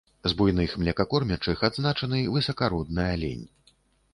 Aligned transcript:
З 0.31 0.37
буйных 0.37 0.71
млекакормячых 0.83 1.61
адзначаны 1.69 2.23
высакародны 2.39 3.07
алень. 3.13 3.45